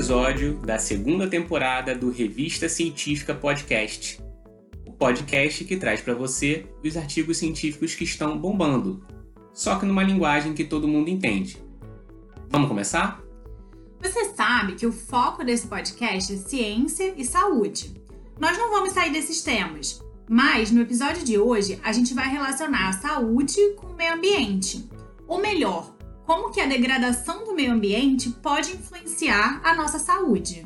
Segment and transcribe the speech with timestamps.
[0.00, 4.18] episódio da segunda temporada do Revista Científica Podcast.
[4.86, 9.04] O podcast que traz para você os artigos científicos que estão bombando,
[9.52, 11.62] só que numa linguagem que todo mundo entende.
[12.48, 13.22] Vamos começar?
[14.00, 18.02] Você sabe que o foco desse podcast é ciência e saúde.
[18.40, 22.88] Nós não vamos sair desses temas, mas no episódio de hoje a gente vai relacionar
[22.88, 24.88] a saúde com o meio ambiente.
[25.28, 25.94] Ou melhor,
[26.30, 30.64] como que a degradação do meio ambiente pode influenciar a nossa saúde.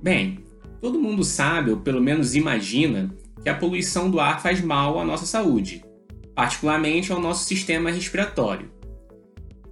[0.00, 0.44] Bem,
[0.80, 3.12] todo mundo sabe, ou pelo menos imagina,
[3.42, 5.84] que a poluição do ar faz mal à nossa saúde,
[6.32, 8.70] particularmente ao nosso sistema respiratório.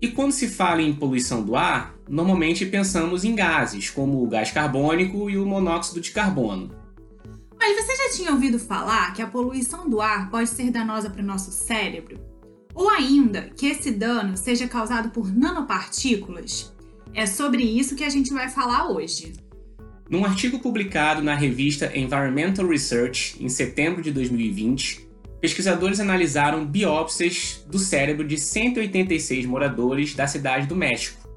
[0.00, 4.52] E quando se fala em poluição do ar, normalmente pensamos em gases, como o gás
[4.52, 6.70] carbônico e o monóxido de carbono.
[7.58, 11.22] Mas você já tinha ouvido falar que a poluição do ar pode ser danosa para
[11.22, 12.27] o nosso cérebro?
[12.78, 16.72] Ou ainda que esse dano seja causado por nanopartículas?
[17.12, 19.32] É sobre isso que a gente vai falar hoje.
[20.08, 25.08] Num artigo publicado na revista Environmental Research em setembro de 2020,
[25.40, 31.28] pesquisadores analisaram biópsias do cérebro de 186 moradores da cidade do México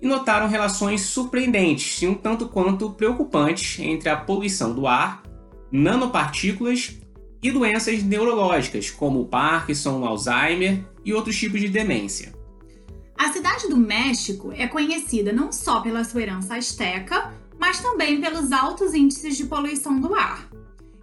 [0.00, 5.24] e notaram relações surpreendentes e um tanto quanto preocupantes entre a poluição do ar,
[5.72, 6.96] nanopartículas
[7.42, 12.32] e doenças neurológicas, como Parkinson, Alzheimer e outros tipos de demência.
[13.16, 18.52] A cidade do México é conhecida não só pela sua herança asteca, mas também pelos
[18.52, 20.48] altos índices de poluição do ar.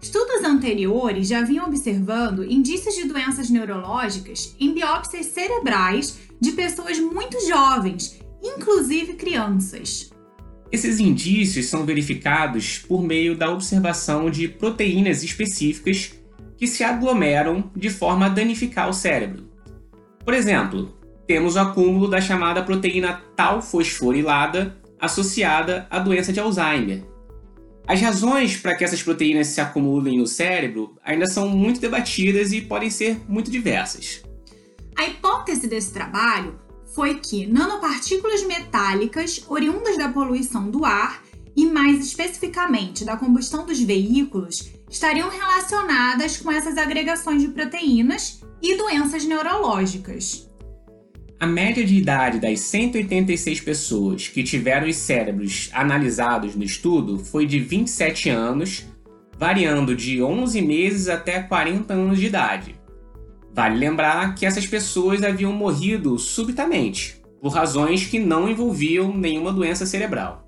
[0.00, 7.40] Estudos anteriores já vinham observando indícios de doenças neurológicas em biópsias cerebrais de pessoas muito
[7.48, 10.10] jovens, inclusive crianças.
[10.70, 16.12] Esses indícios são verificados por meio da observação de proteínas específicas
[16.64, 19.46] que se aglomeram de forma a danificar o cérebro.
[20.24, 27.04] Por exemplo, temos o acúmulo da chamada proteína tal fosforilada associada à doença de Alzheimer.
[27.86, 32.62] As razões para que essas proteínas se acumulem no cérebro ainda são muito debatidas e
[32.62, 34.24] podem ser muito diversas.
[34.96, 36.58] A hipótese desse trabalho
[36.94, 41.22] foi que nanopartículas metálicas oriundas da poluição do ar
[41.56, 48.76] e mais especificamente da combustão dos veículos estariam relacionadas com essas agregações de proteínas e
[48.76, 50.48] doenças neurológicas.
[51.38, 57.44] A média de idade das 186 pessoas que tiveram os cérebros analisados no estudo foi
[57.44, 58.86] de 27 anos,
[59.36, 62.74] variando de 11 meses até 40 anos de idade.
[63.52, 69.84] Vale lembrar que essas pessoas haviam morrido subitamente, por razões que não envolviam nenhuma doença
[69.84, 70.43] cerebral.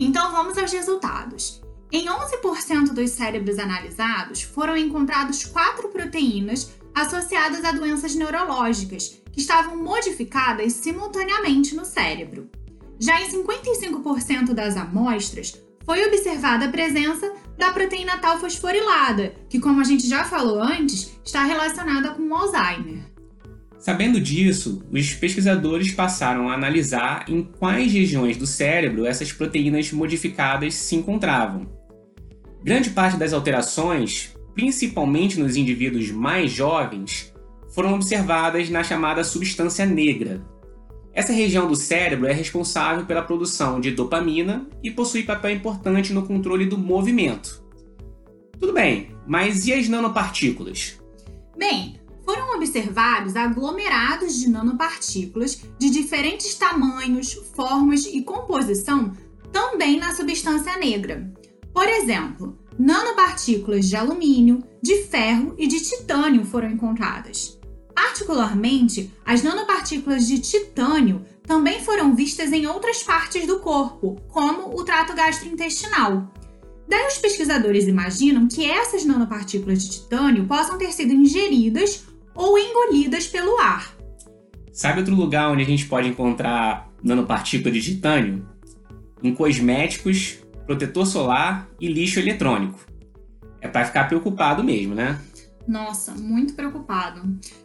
[0.00, 1.60] Então vamos aos resultados.
[1.92, 9.76] Em 11% dos cérebros analisados foram encontrados quatro proteínas associadas a doenças neurológicas que estavam
[9.76, 12.48] modificadas simultaneamente no cérebro.
[12.98, 19.80] Já em 55% das amostras, foi observada a presença da proteína tal fosforilada, que, como
[19.80, 23.09] a gente já falou antes, está relacionada com o Alzheimer.
[23.80, 30.74] Sabendo disso, os pesquisadores passaram a analisar em quais regiões do cérebro essas proteínas modificadas
[30.74, 31.66] se encontravam.
[32.62, 37.32] Grande parte das alterações, principalmente nos indivíduos mais jovens,
[37.74, 40.40] foram observadas na chamada substância negra,
[41.12, 46.24] essa região do cérebro é responsável pela produção de dopamina e possui papel importante no
[46.24, 47.64] controle do movimento.
[48.60, 51.00] Tudo bem, mas e as nanopartículas?
[51.58, 51.99] Bem,
[52.30, 59.12] foram observados aglomerados de nanopartículas de diferentes tamanhos, formas e composição
[59.50, 61.28] também na substância negra.
[61.74, 67.58] Por exemplo, nanopartículas de alumínio, de ferro e de titânio foram encontradas.
[67.92, 74.84] Particularmente, as nanopartículas de titânio também foram vistas em outras partes do corpo, como o
[74.84, 76.32] trato gastrointestinal.
[76.86, 82.04] Daí os pesquisadores imaginam que essas nanopartículas de titânio possam ter sido ingeridas
[82.34, 83.94] ou engolidas pelo ar.
[84.72, 88.48] Sabe outro lugar onde a gente pode encontrar nanopartículas de titânio?
[89.22, 92.78] Em cosméticos, protetor solar e lixo eletrônico.
[93.60, 95.20] É para ficar preocupado mesmo, né?
[95.66, 97.22] Nossa, muito preocupado.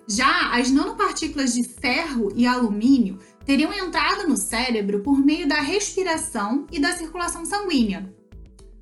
[0.07, 6.65] Já as nanopartículas de ferro e alumínio teriam entrado no cérebro por meio da respiração
[6.71, 8.13] e da circulação sanguínea.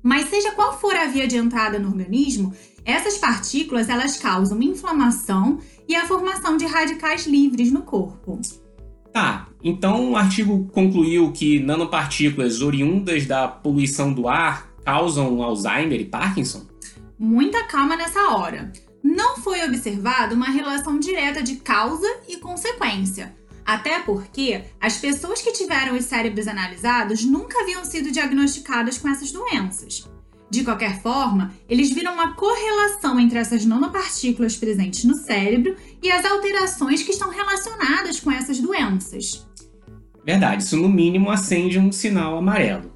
[0.02, 2.52] Mas seja qual for a via de entrada no organismo,
[2.84, 5.58] essas partículas elas causam inflamação
[5.88, 8.40] e a formação de radicais livres no corpo.
[9.12, 16.04] Tá, então o artigo concluiu que nanopartículas oriundas da poluição do ar causam Alzheimer e
[16.04, 16.66] Parkinson?
[17.18, 18.72] Muita calma nessa hora
[19.04, 23.36] não foi observada uma relação direta de causa e consequência.
[23.64, 29.30] Até porque as pessoas que tiveram os cérebros analisados nunca haviam sido diagnosticadas com essas
[29.30, 30.08] doenças.
[30.50, 36.24] De qualquer forma, eles viram uma correlação entre essas nanopartículas presentes no cérebro e as
[36.24, 39.46] alterações que estão relacionadas com essas doenças.
[40.24, 42.92] Verdade, isso no mínimo acende um sinal amarelo.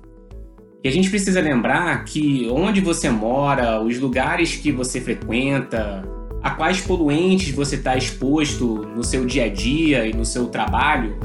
[0.83, 6.09] E a gente precisa lembrar que onde você mora, os lugares que você frequenta,
[6.43, 11.19] a quais poluentes você está exposto no seu dia a dia e no seu trabalho,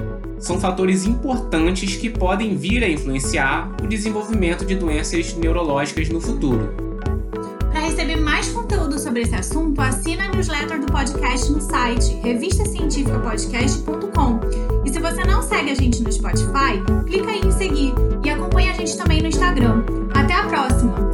[0.43, 6.75] são fatores importantes que podem vir a influenciar o desenvolvimento de doenças neurológicas no futuro.
[7.71, 14.41] Para receber mais conteúdo sobre esse assunto, assina a newsletter do podcast no site revistacientificapodcast.com.
[14.85, 17.93] E se você não segue a gente no Spotify, clica aí em seguir
[18.23, 19.85] e acompanha a gente também no Instagram.
[20.13, 21.12] Até a próxima!